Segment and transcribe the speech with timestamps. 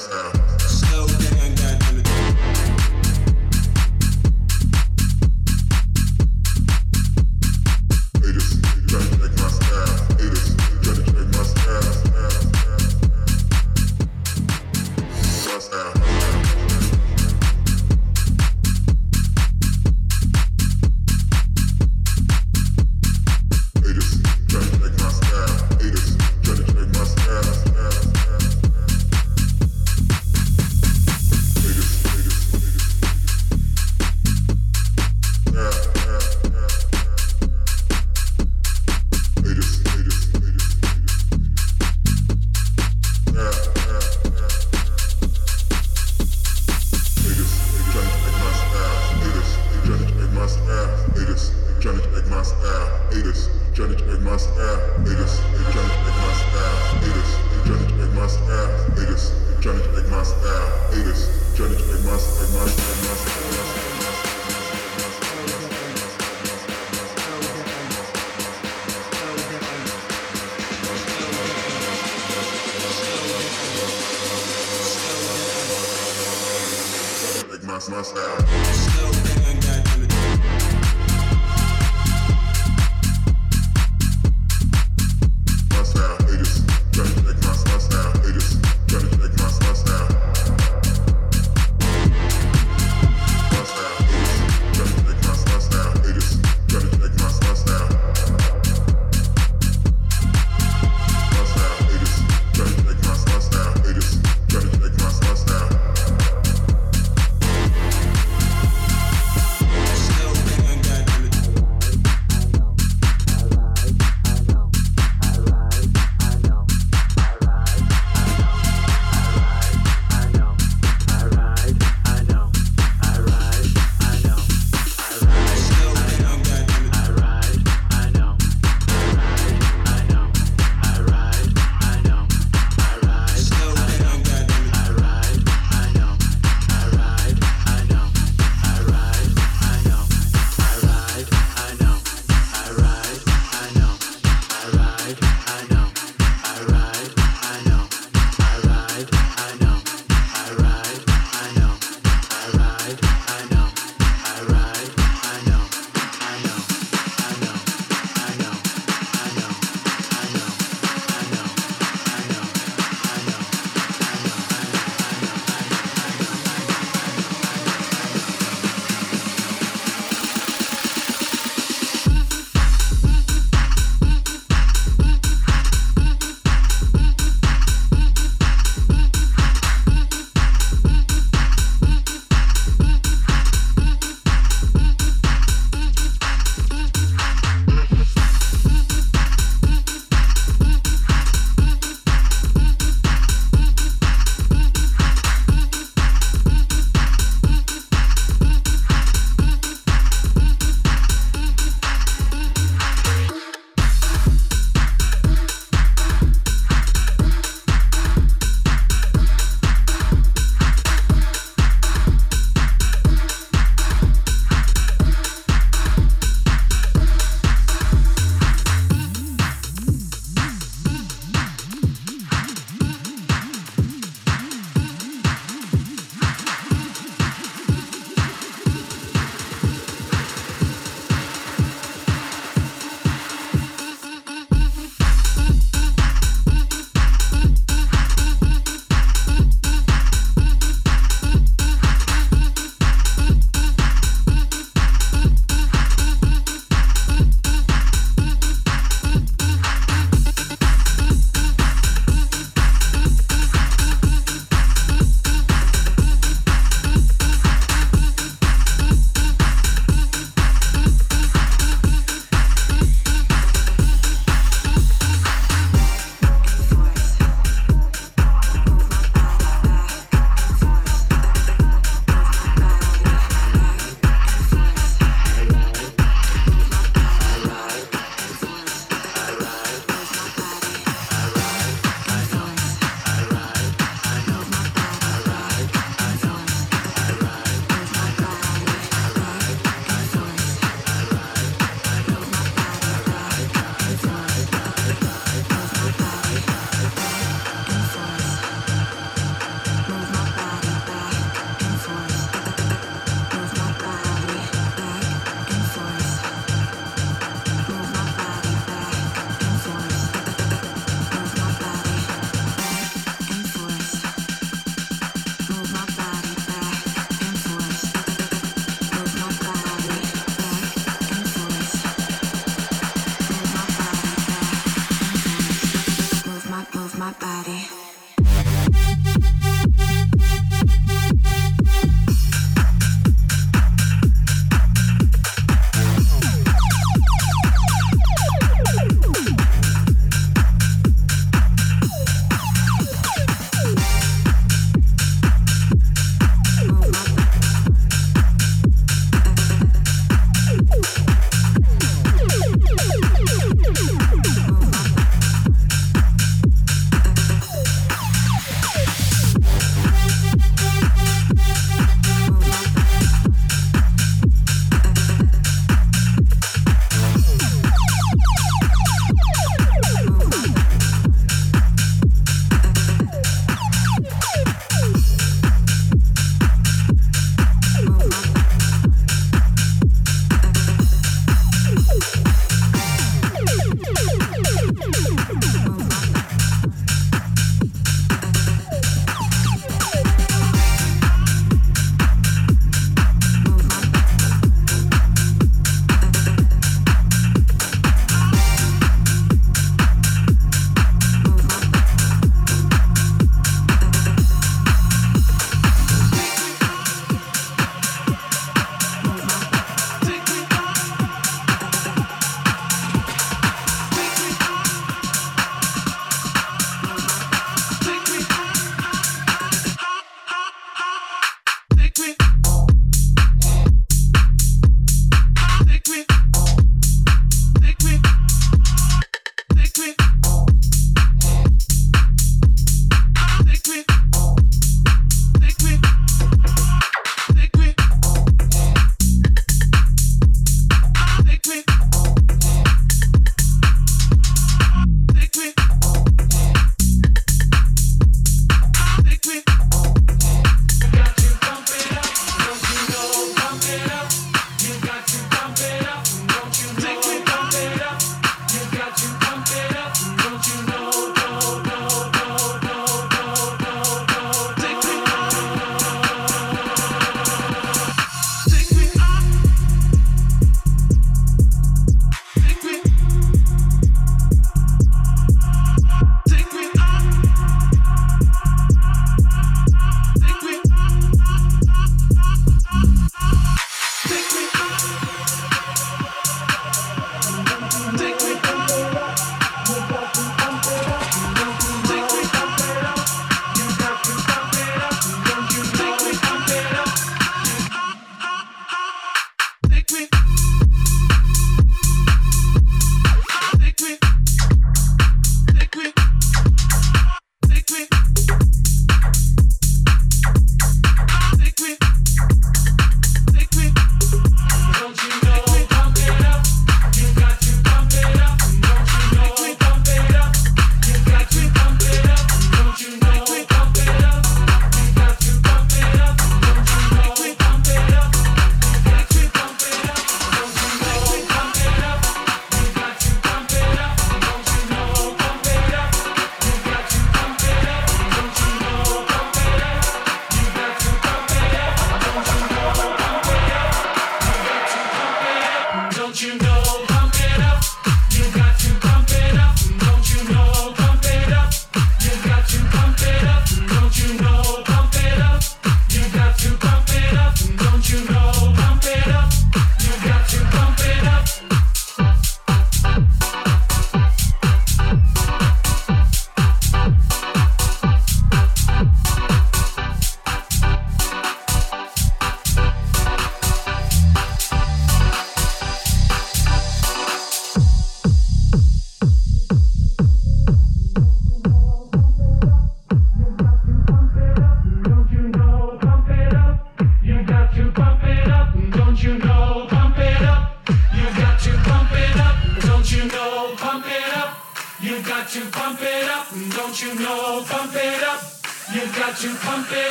[0.00, 0.59] ass out.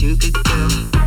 [0.00, 0.99] you could do.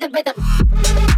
[0.00, 1.09] The rhythm.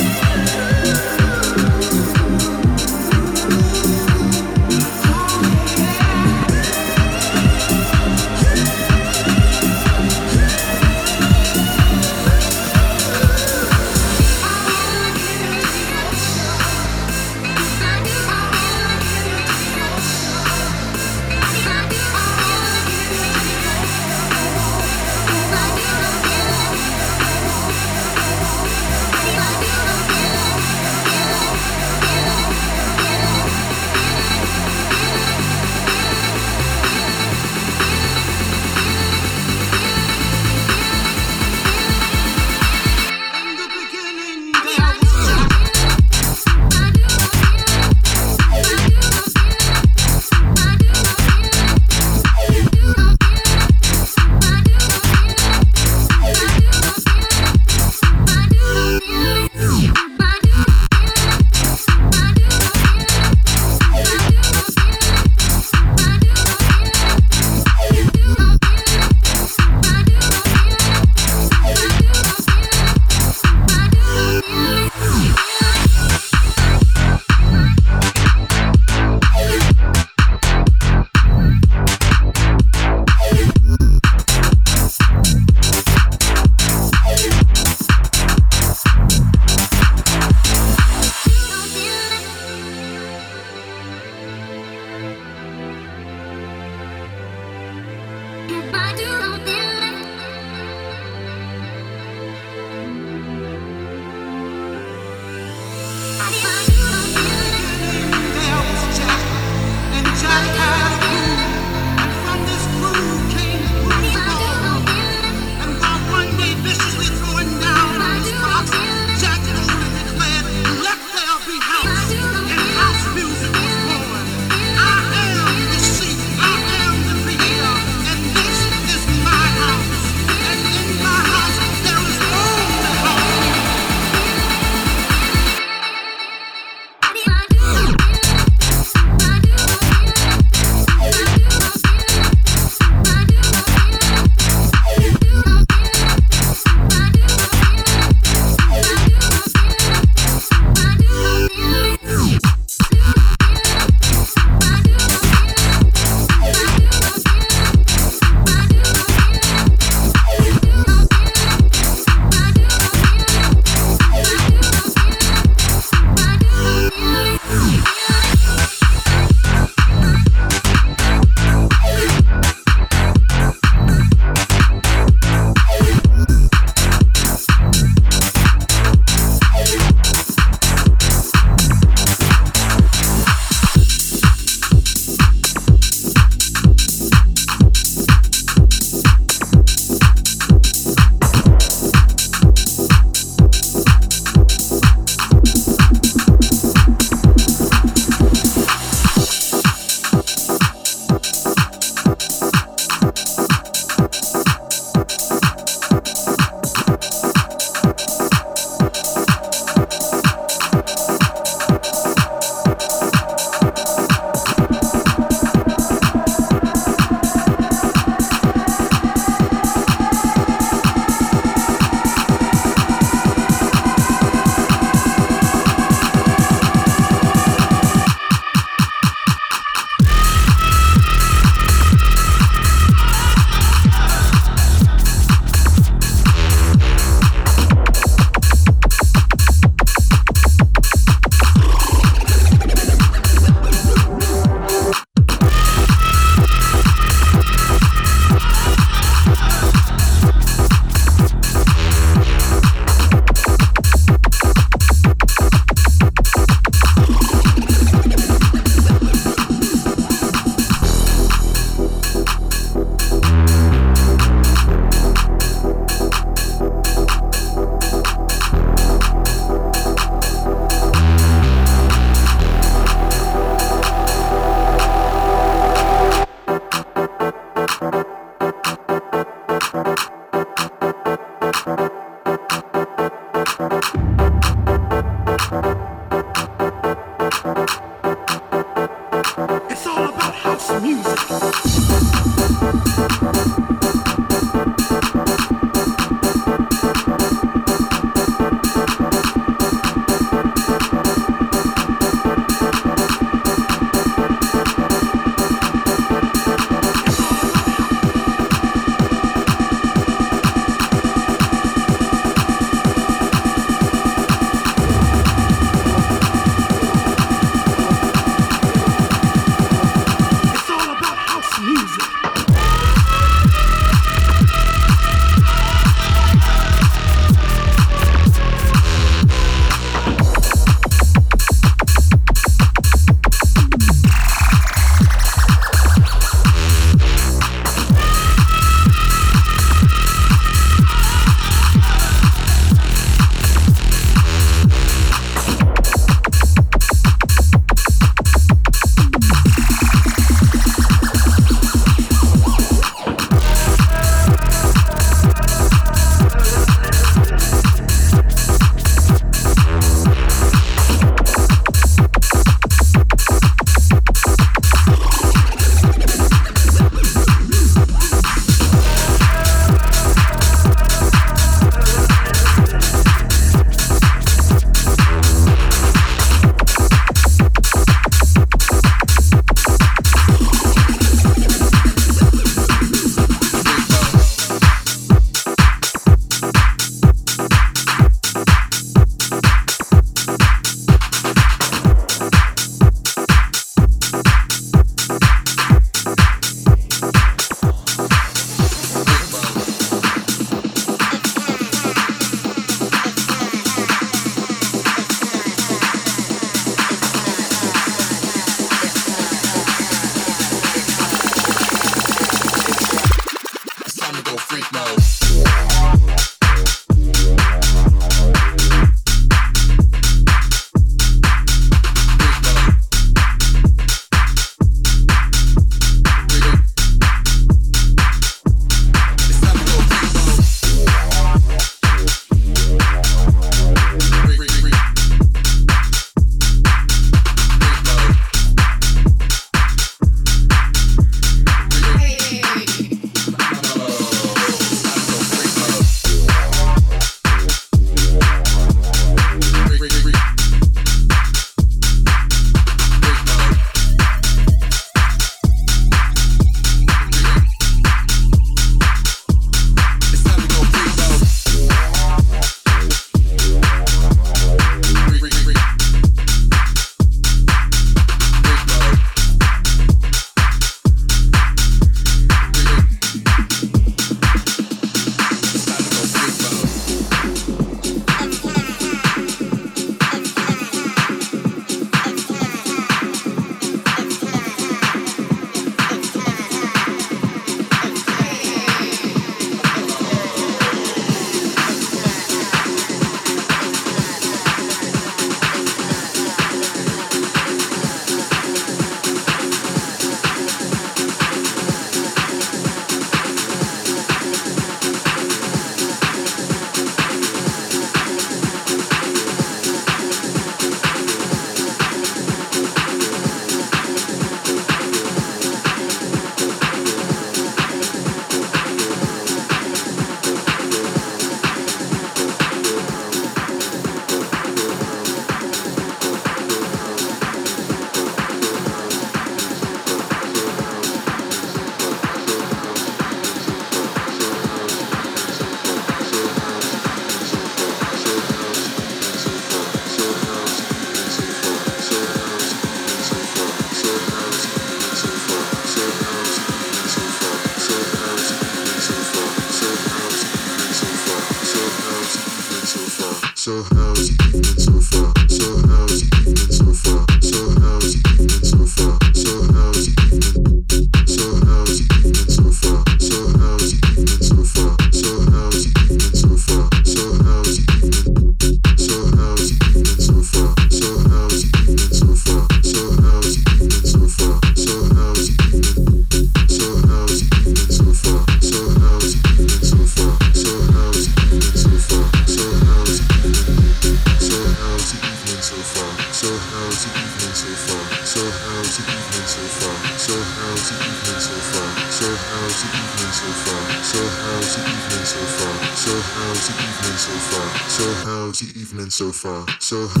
[599.71, 600.00] So how's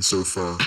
[0.00, 0.58] So far?